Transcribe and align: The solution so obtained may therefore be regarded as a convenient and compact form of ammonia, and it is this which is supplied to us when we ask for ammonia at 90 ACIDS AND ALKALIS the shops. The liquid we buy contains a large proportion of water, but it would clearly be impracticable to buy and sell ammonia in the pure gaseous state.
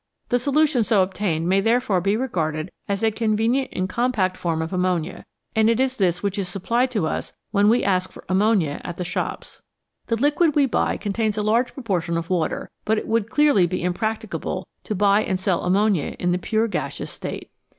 The 0.29 0.39
solution 0.39 0.83
so 0.83 1.03
obtained 1.03 1.47
may 1.47 1.61
therefore 1.61 2.01
be 2.01 2.17
regarded 2.17 2.71
as 2.87 3.03
a 3.03 3.11
convenient 3.11 3.69
and 3.71 3.87
compact 3.87 4.35
form 4.35 4.59
of 4.63 4.73
ammonia, 4.73 5.27
and 5.55 5.69
it 5.69 5.79
is 5.79 5.95
this 5.97 6.23
which 6.23 6.39
is 6.39 6.49
supplied 6.49 6.89
to 6.89 7.05
us 7.05 7.33
when 7.51 7.69
we 7.69 7.83
ask 7.83 8.11
for 8.11 8.25
ammonia 8.27 8.81
at 8.83 8.83
90 8.83 8.83
ACIDS 8.83 8.83
AND 8.83 8.89
ALKALIS 8.89 8.97
the 8.97 9.11
shops. 9.11 9.61
The 10.07 10.15
liquid 10.15 10.55
we 10.55 10.65
buy 10.65 10.97
contains 10.97 11.37
a 11.37 11.43
large 11.43 11.75
proportion 11.75 12.17
of 12.17 12.31
water, 12.31 12.71
but 12.83 12.97
it 12.97 13.07
would 13.07 13.29
clearly 13.29 13.67
be 13.67 13.83
impracticable 13.83 14.67
to 14.85 14.95
buy 14.95 15.21
and 15.21 15.39
sell 15.39 15.61
ammonia 15.63 16.15
in 16.17 16.31
the 16.31 16.39
pure 16.39 16.67
gaseous 16.67 17.11
state. 17.11 17.51